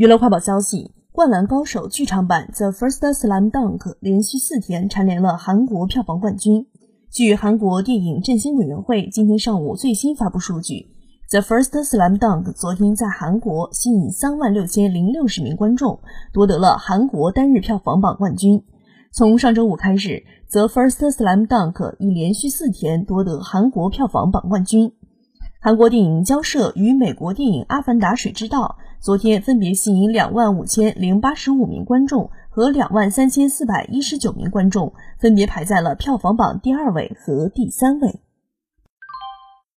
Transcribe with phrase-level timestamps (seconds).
[0.00, 6.66] 娱乐快报消息：《灌篮高手》剧场版《The First Slam Dunk》连续四天蝉联了韩国票房冠军。
[7.10, 10.88] 据韩国电影振兴委员会今天上午最新发布数据，
[11.30, 16.00] 《The First Slam Dunk》昨天在韩国吸引三万六千零六十名观众，
[16.32, 18.64] 夺得了韩国单日票房榜冠军。
[19.12, 24.94] 从上周五开始，《The First Slam Dunk》已连续四天夺得韩国票房榜冠军。
[25.60, 38.20] 韩国电影交涉与美国电影《阿凡达：水之道》昨天分别吸引两万五千零八十五名观众和两万三千四百一十九名观众，分别排在了票房榜第二位和第三位。